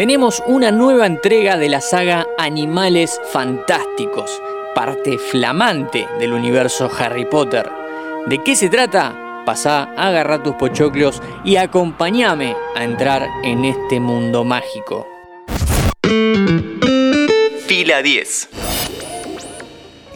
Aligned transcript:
Tenemos 0.00 0.42
una 0.46 0.70
nueva 0.70 1.04
entrega 1.04 1.58
de 1.58 1.68
la 1.68 1.82
saga 1.82 2.26
Animales 2.38 3.20
Fantásticos, 3.32 4.40
parte 4.74 5.18
flamante 5.18 6.08
del 6.18 6.32
universo 6.32 6.90
Harry 6.98 7.26
Potter. 7.26 7.68
¿De 8.24 8.42
qué 8.42 8.56
se 8.56 8.70
trata? 8.70 9.42
Pasá, 9.44 9.92
agarra 9.98 10.42
tus 10.42 10.54
pochoclos 10.54 11.20
y 11.44 11.56
acompáñame 11.56 12.56
a 12.74 12.84
entrar 12.84 13.28
en 13.44 13.66
este 13.66 14.00
mundo 14.00 14.42
mágico. 14.42 15.06
Fila 17.66 18.00
10. 18.00 18.48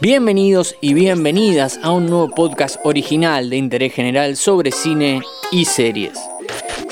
Bienvenidos 0.01 0.77
y 0.81 0.95
bienvenidas 0.95 1.79
a 1.83 1.91
un 1.91 2.07
nuevo 2.07 2.31
podcast 2.31 2.79
original 2.85 3.51
de 3.51 3.57
interés 3.59 3.93
general 3.93 4.37
sobre 4.37 4.73
cine 4.73 5.21
y 5.53 5.67
series 5.67 6.19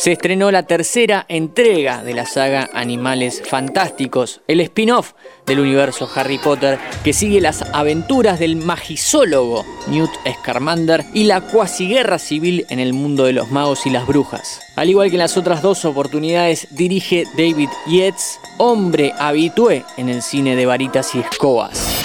se 0.03 0.11
estrenó 0.11 0.51
la 0.51 0.65
tercera 0.65 1.27
entrega 1.29 2.03
de 2.03 2.13
la 2.13 2.27
saga 2.27 2.69
Animales 2.75 3.41
Fantásticos, 3.47 4.41
el 4.49 4.61
spin-off 4.61 5.13
del 5.47 5.61
universo 5.61 6.11
Harry 6.13 6.39
Potter 6.39 6.81
que 7.05 7.13
sigue 7.13 7.41
las 7.41 7.63
aventuras 7.73 8.41
del 8.41 8.57
magisólogo 8.57 9.65
Newt 9.87 10.11
Scamander 10.41 11.05
y 11.15 11.23
la 11.23 11.41
cuasi 11.41 11.87
guerra 11.87 12.19
civil 12.19 12.67
en 12.69 12.81
el 12.81 12.95
mundo 12.95 13.27
de 13.27 13.33
los 13.33 13.53
magos 13.53 13.87
y 13.87 13.91
las 13.91 14.05
brujas. 14.05 14.61
Al 14.75 14.91
igual 14.91 15.09
que 15.09 15.15
en 15.15 15.21
las 15.21 15.37
otras 15.37 15.63
dos 15.63 15.85
oportunidades, 15.85 16.67
dirige 16.73 17.23
David 17.37 17.69
Yates, 17.87 18.41
hombre 18.59 19.13
habitué 19.21 19.85
en 19.99 20.09
el 20.09 20.23
cine 20.23 20.57
de 20.57 20.67
varitas 20.67 21.15
y 21.15 21.21
escobas 21.21 22.02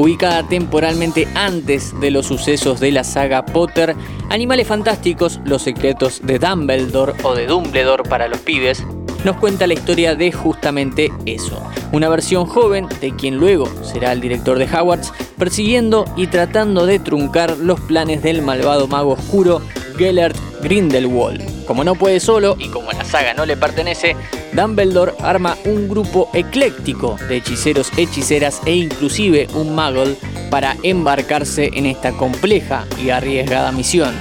ubicada 0.00 0.42
temporalmente 0.48 1.28
antes 1.34 1.98
de 2.00 2.10
los 2.10 2.26
sucesos 2.26 2.80
de 2.80 2.90
la 2.90 3.04
saga 3.04 3.44
Potter, 3.44 3.94
Animales 4.30 4.66
Fantásticos, 4.66 5.40
Los 5.44 5.62
Secretos 5.62 6.20
de 6.24 6.38
Dumbledore 6.38 7.12
o 7.22 7.34
de 7.34 7.46
Dumbledore 7.46 8.04
para 8.04 8.26
los 8.26 8.38
pibes, 8.38 8.82
nos 9.24 9.36
cuenta 9.36 9.66
la 9.66 9.74
historia 9.74 10.14
de 10.14 10.32
justamente 10.32 11.12
eso. 11.26 11.62
Una 11.92 12.08
versión 12.08 12.46
joven 12.46 12.88
de 13.02 13.14
quien 13.14 13.36
luego 13.36 13.68
será 13.82 14.12
el 14.12 14.22
director 14.22 14.58
de 14.58 14.64
Hogwarts, 14.64 15.12
persiguiendo 15.36 16.06
y 16.16 16.28
tratando 16.28 16.86
de 16.86 16.98
truncar 16.98 17.58
los 17.58 17.78
planes 17.80 18.22
del 18.22 18.40
malvado 18.40 18.86
mago 18.88 19.12
oscuro 19.12 19.60
Gellert 19.98 20.36
Grindelwald. 20.62 21.59
Como 21.70 21.84
no 21.84 21.94
puede 21.94 22.18
solo 22.18 22.56
y 22.58 22.66
como 22.66 22.90
la 22.90 23.04
saga 23.04 23.32
no 23.32 23.46
le 23.46 23.56
pertenece, 23.56 24.16
Dumbledore 24.52 25.12
arma 25.20 25.56
un 25.64 25.88
grupo 25.88 26.28
ecléctico 26.34 27.16
de 27.28 27.36
hechiceros, 27.36 27.92
hechiceras 27.96 28.60
e 28.66 28.74
inclusive 28.74 29.46
un 29.54 29.76
muggle 29.76 30.16
para 30.50 30.76
embarcarse 30.82 31.70
en 31.72 31.86
esta 31.86 32.10
compleja 32.10 32.88
y 33.00 33.10
arriesgada 33.10 33.70
misión. 33.70 34.16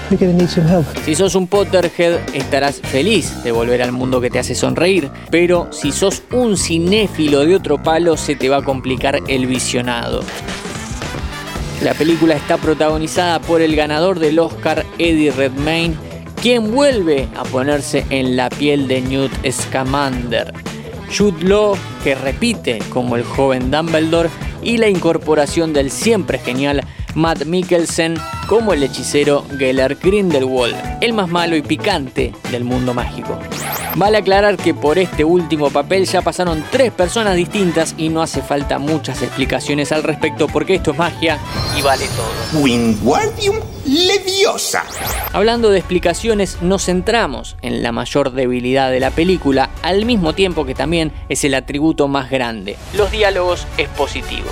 Si 1.03 1.15
sos 1.15 1.33
un 1.33 1.47
Potterhead 1.47 2.19
estarás 2.35 2.81
feliz 2.81 3.43
de 3.43 3.51
volver 3.51 3.81
al 3.81 3.93
mundo 3.93 4.21
que 4.21 4.29
te 4.29 4.37
hace 4.37 4.53
sonreír, 4.53 5.09
pero 5.31 5.69
si 5.71 5.91
sos 5.91 6.21
un 6.31 6.55
cinéfilo 6.55 7.47
de 7.47 7.55
otro 7.55 7.81
palo 7.81 8.15
se 8.15 8.35
te 8.35 8.47
va 8.47 8.57
a 8.57 8.63
complicar 8.63 9.23
el 9.27 9.47
visionado. 9.47 10.21
La 11.81 11.95
película 11.95 12.35
está 12.35 12.57
protagonizada 12.57 13.39
por 13.39 13.61
el 13.61 13.75
ganador 13.75 14.19
del 14.19 14.37
Oscar 14.37 14.85
Eddie 14.99 15.31
Redmayne 15.31 16.08
quien 16.41 16.71
vuelve 16.73 17.27
a 17.35 17.43
ponerse 17.43 18.05
en 18.09 18.37
la 18.37 18.49
piel 18.49 18.87
de 18.87 19.01
Newt 19.01 19.31
Scamander. 19.51 20.53
Jude 21.15 21.43
Law, 21.43 21.75
que 22.03 22.15
repite 22.15 22.79
como 22.89 23.15
el 23.15 23.23
joven 23.23 23.71
Dumbledore, 23.71 24.29
y 24.61 24.77
la 24.77 24.87
incorporación 24.87 25.73
del 25.73 25.89
siempre 25.91 26.37
genial 26.37 26.81
Matt 27.15 27.45
Mikkelsen 27.45 28.15
como 28.49 28.73
el 28.73 28.81
hechicero 28.81 29.45
Gellert 29.59 30.03
Grindelwald, 30.03 30.75
el 31.01 31.13
más 31.13 31.29
malo 31.29 31.55
y 31.55 31.61
picante 31.61 32.33
del 32.51 32.63
mundo 32.63 32.95
mágico. 32.95 33.37
Vale 33.95 34.17
aclarar 34.17 34.57
que 34.57 34.73
por 34.73 34.97
este 34.97 35.23
último 35.23 35.69
papel 35.69 36.05
ya 36.05 36.23
pasaron 36.23 36.63
tres 36.71 36.91
personas 36.91 37.35
distintas 37.35 37.93
y 37.95 38.09
no 38.09 38.23
hace 38.23 38.41
falta 38.41 38.79
muchas 38.79 39.21
explicaciones 39.21 39.91
al 39.91 40.01
respecto 40.01 40.47
porque 40.47 40.75
esto 40.75 40.91
es 40.91 40.97
magia 40.97 41.37
y 41.77 41.83
vale 41.83 42.05
todo. 42.07 42.63
Wingardium 42.63 43.57
Leviosa. 43.85 44.83
Hablando 45.33 45.71
de 45.71 45.79
explicaciones, 45.79 46.61
nos 46.61 46.85
centramos 46.85 47.55
en 47.63 47.81
la 47.81 47.91
mayor 47.91 48.33
debilidad 48.33 48.91
de 48.91 48.99
la 48.99 49.09
película, 49.09 49.71
al 49.81 50.05
mismo 50.05 50.33
tiempo 50.33 50.63
que 50.63 50.75
también 50.75 51.11
es 51.27 51.43
el 51.43 51.55
atributo 51.55 52.07
más 52.07 52.29
grande, 52.29 52.77
los 52.93 53.09
diálogos 53.09 53.65
expositivos. 53.77 54.51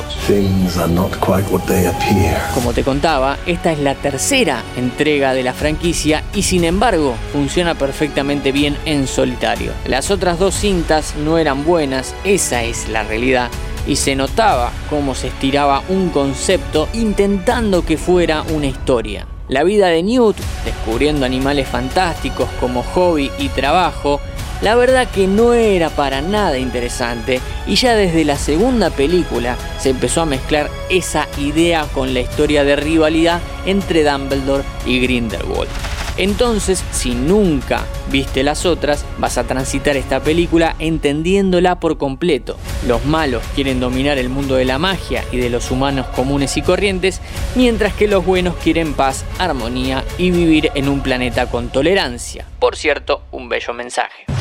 Como 2.55 2.73
te 2.73 2.83
contaba, 2.83 3.37
esta 3.45 3.71
es 3.71 3.79
la 3.79 3.86
tercera 3.95 4.63
entrega 4.75 5.33
de 5.33 5.43
la 5.43 5.53
franquicia 5.53 6.23
y 6.33 6.43
sin 6.43 6.63
embargo 6.63 7.15
funciona 7.31 7.75
perfectamente 7.75 8.51
bien 8.51 8.77
en 8.85 9.07
solitario. 9.07 9.71
Las 9.85 10.11
otras 10.11 10.39
dos 10.39 10.55
cintas 10.55 11.15
no 11.15 11.37
eran 11.37 11.63
buenas, 11.63 12.15
esa 12.23 12.63
es 12.63 12.89
la 12.89 13.03
realidad 13.03 13.49
y 13.87 13.95
se 13.95 14.15
notaba 14.15 14.71
cómo 14.89 15.15
se 15.15 15.27
estiraba 15.27 15.81
un 15.89 16.09
concepto 16.09 16.89
intentando 16.93 17.85
que 17.85 17.97
fuera 17.97 18.43
una 18.43 18.67
historia. 18.67 19.25
La 19.47 19.63
vida 19.63 19.87
de 19.87 20.03
Newt, 20.03 20.35
descubriendo 20.65 21.25
animales 21.25 21.69
fantásticos 21.69 22.49
como 22.59 22.83
hobby 22.83 23.31
y 23.39 23.47
trabajo, 23.47 24.19
la 24.61 24.75
verdad 24.75 25.07
que 25.09 25.27
no 25.27 25.53
era 25.53 25.89
para 25.89 26.21
nada 26.21 26.57
interesante 26.57 27.41
y 27.65 27.75
ya 27.75 27.95
desde 27.95 28.25
la 28.25 28.37
segunda 28.37 28.89
película 28.89 29.57
se 29.79 29.89
empezó 29.89 30.21
a 30.21 30.25
mezclar 30.25 30.69
esa 30.89 31.27
idea 31.37 31.85
con 31.93 32.13
la 32.13 32.21
historia 32.21 32.63
de 32.63 32.75
rivalidad 32.75 33.41
entre 33.65 34.03
Dumbledore 34.03 34.63
y 34.85 34.99
Grindelwald. 34.99 35.69
Entonces, 36.17 36.83
si 36.91 37.13
nunca 37.13 37.85
viste 38.11 38.41
las 38.41 38.65
otras, 38.65 39.05
vas 39.19 39.37
a 39.37 39.43
transitar 39.43 39.95
esta 39.97 40.19
película 40.19 40.75
entendiéndola 40.79 41.79
por 41.79 41.99
completo. 41.99 42.57
Los 42.87 43.05
malos 43.05 43.43
quieren 43.53 43.79
dominar 43.79 44.17
el 44.17 44.29
mundo 44.29 44.55
de 44.55 44.65
la 44.65 44.79
magia 44.79 45.23
y 45.31 45.37
de 45.37 45.51
los 45.51 45.69
humanos 45.69 46.07
comunes 46.07 46.57
y 46.57 46.63
corrientes, 46.63 47.21
mientras 47.55 47.93
que 47.93 48.07
los 48.07 48.25
buenos 48.25 48.55
quieren 48.55 48.95
paz, 48.95 49.25
armonía 49.37 50.03
y 50.17 50.31
vivir 50.31 50.71
en 50.73 50.89
un 50.89 51.01
planeta 51.01 51.51
con 51.51 51.69
tolerancia. 51.69 52.47
Por 52.57 52.75
cierto, 52.75 53.21
un 53.31 53.47
bello 53.47 53.73
mensaje. 53.75 54.36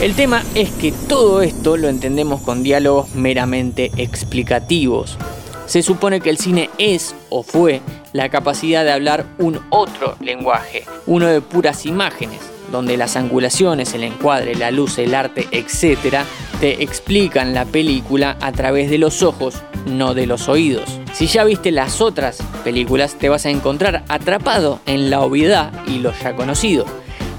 El 0.00 0.14
tema 0.14 0.42
es 0.54 0.70
que 0.70 0.92
todo 0.92 1.42
esto 1.42 1.76
lo 1.76 1.90
entendemos 1.90 2.40
con 2.40 2.62
diálogos 2.62 3.14
meramente 3.14 3.90
explicativos. 3.98 5.18
Se 5.66 5.82
supone 5.82 6.22
que 6.22 6.30
el 6.30 6.38
cine 6.38 6.70
es 6.78 7.14
o 7.28 7.42
fue 7.42 7.82
la 8.14 8.30
capacidad 8.30 8.82
de 8.82 8.92
hablar 8.92 9.26
un 9.36 9.60
otro 9.68 10.16
lenguaje, 10.20 10.84
uno 11.04 11.26
de 11.26 11.42
puras 11.42 11.84
imágenes, 11.84 12.40
donde 12.72 12.96
las 12.96 13.14
angulaciones, 13.16 13.92
el 13.92 14.04
encuadre, 14.04 14.54
la 14.54 14.70
luz, 14.70 14.96
el 14.96 15.14
arte, 15.14 15.46
etc., 15.52 16.24
te 16.60 16.82
explican 16.82 17.52
la 17.52 17.66
película 17.66 18.38
a 18.40 18.52
través 18.52 18.88
de 18.88 18.96
los 18.96 19.22
ojos, 19.22 19.62
no 19.84 20.14
de 20.14 20.26
los 20.26 20.48
oídos. 20.48 20.98
Si 21.12 21.26
ya 21.26 21.44
viste 21.44 21.72
las 21.72 22.00
otras 22.00 22.38
películas, 22.64 23.16
te 23.16 23.28
vas 23.28 23.44
a 23.44 23.50
encontrar 23.50 24.04
atrapado 24.08 24.80
en 24.86 25.10
la 25.10 25.20
obviedad 25.20 25.70
y 25.86 25.98
lo 25.98 26.14
ya 26.22 26.34
conocido. 26.34 26.86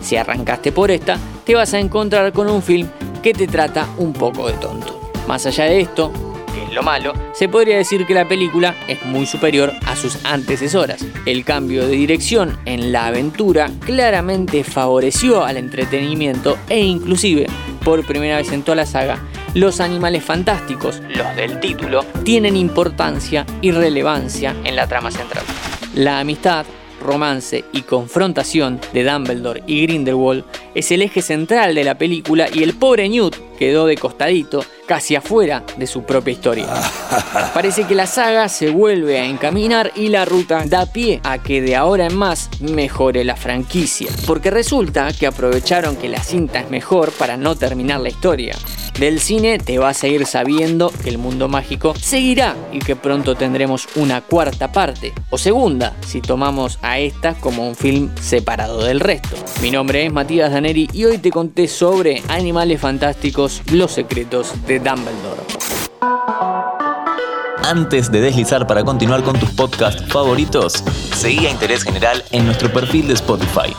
Si 0.02 0.16
arrancaste 0.16 0.72
por 0.72 0.92
esta, 0.92 1.18
te 1.52 1.56
vas 1.56 1.74
a 1.74 1.80
encontrar 1.80 2.32
con 2.32 2.50
un 2.50 2.64
film 2.64 2.88
que 3.22 3.34
te 3.34 3.46
trata 3.46 3.86
un 3.98 4.14
poco 4.14 4.48
de 4.48 4.54
tonto. 4.54 5.12
Más 5.28 5.46
allá 5.46 5.66
de 5.66 5.82
esto, 5.82 6.10
lo 6.72 6.82
malo, 6.82 7.12
se 7.34 7.50
podría 7.50 7.76
decir 7.76 8.06
que 8.06 8.14
la 8.14 8.26
película 8.26 8.74
es 8.88 9.04
muy 9.04 9.26
superior 9.26 9.74
a 9.86 9.98
sus 9.98 10.24
antecesoras. 10.24 11.06
El 11.26 11.44
cambio 11.44 11.86
de 11.86 11.92
dirección 11.92 12.58
en 12.64 12.94
la 12.94 13.08
aventura 13.08 13.70
claramente 13.82 14.64
favoreció 14.64 15.44
al 15.44 15.58
entretenimiento 15.58 16.58
e 16.70 16.80
inclusive, 16.80 17.48
por 17.84 18.06
primera 18.06 18.38
vez 18.38 18.50
en 18.54 18.64
toda 18.64 18.78
la 18.78 18.86
saga, 18.86 19.20
los 19.54 19.82
animales 19.82 20.24
fantásticos, 20.24 21.02
los 21.10 21.36
del 21.36 21.60
título, 21.60 22.06
tienen 22.24 22.56
importancia 22.56 23.46
y 23.60 23.72
relevancia 23.72 24.56
en 24.64 24.78
la 24.78 24.88
trama 24.88 25.12
central. 25.12 25.44
La 25.96 26.22
amistad, 26.22 26.66
romance 27.02 27.66
y 27.74 27.82
confrontación 27.82 28.80
de 28.94 29.04
Dumbledore 29.04 29.64
y 29.68 29.84
Grindelwald 29.84 30.46
es 30.74 30.92
el 30.92 31.02
eje 31.02 31.22
central 31.22 31.76
de 31.76 31.84
la 31.84 31.98
película 31.98 32.48
y 32.54 32.64
el 32.64 32.74
pobre 32.76 33.10
Newt 33.10 33.36
quedó 33.60 33.86
de 33.86 33.96
costadito, 33.96 34.66
casi 34.88 35.16
afuera 35.16 35.64
de 35.78 35.86
su 35.86 36.04
propia 36.04 36.32
historia. 36.32 36.66
Parece 37.54 37.84
que 37.84 37.94
la 37.94 38.08
saga 38.08 38.50
se 38.50 38.72
vuelve 38.72 39.20
a 39.20 39.26
encaminar 39.26 39.92
y 39.96 40.08
la 40.08 40.26
ruta 40.26 40.64
da 40.66 40.88
pie 40.88 41.22
a 41.24 41.38
que 41.38 41.62
de 41.62 41.76
ahora 41.76 42.08
en 42.08 42.16
más 42.16 42.50
mejore 42.60 43.24
la 43.24 43.36
franquicia, 43.36 44.10
porque 44.26 44.50
resulta 44.50 45.14
que 45.14 45.28
aprovecharon 45.28 45.96
que 45.96 46.10
la 46.10 46.24
cinta 46.24 46.60
es 46.60 46.72
mejor 46.72 47.12
para 47.12 47.38
no 47.38 47.56
terminar 47.56 48.00
la 48.00 48.10
historia 48.10 48.56
del 49.00 49.20
cine 49.20 49.58
te 49.58 49.80
vas 49.80 50.04
a 50.04 50.08
ir 50.08 50.26
sabiendo 50.26 50.92
que 51.04 51.10
el 51.10 51.18
mundo 51.18 51.48
mágico 51.48 51.94
seguirá 51.96 52.56
y 52.72 52.80
que 52.80 52.96
pronto 52.96 53.36
tendremos 53.36 53.88
una 53.96 54.22
cuarta 54.22 54.72
parte 54.72 55.14
o 55.30 55.38
segunda 55.38 55.96
si 56.06 56.22
tomamos 56.22 56.80
a 56.82 57.00
esta 57.00 57.34
como 57.36 57.68
un 57.68 57.76
film 57.76 58.10
separado 58.20 58.84
del 58.84 59.00
resto. 59.00 59.36
Mi 59.62 59.72
nombre 59.72 60.06
es 60.06 60.12
Matías 60.12 60.52
Daneri 60.52 60.90
y 60.94 61.06
hoy 61.06 61.18
te 61.18 61.32
conté 61.32 61.68
sobre 61.68 62.22
Animales 62.28 62.82
Fantásticos, 62.82 63.62
los 63.72 63.92
secretos 63.92 64.54
de 64.68 64.80
Dumbledore. 64.80 65.42
Antes 67.64 68.12
de 68.12 68.20
deslizar 68.20 68.68
para 68.68 68.84
continuar 68.84 69.24
con 69.24 69.40
tus 69.40 69.52
podcasts 69.52 70.04
favoritos, 70.12 70.84
seguí 71.16 71.46
a 71.46 71.52
Interés 71.52 71.84
General 71.84 72.22
en 72.32 72.46
nuestro 72.46 72.72
perfil 72.74 73.08
de 73.08 73.14
Spotify. 73.14 73.74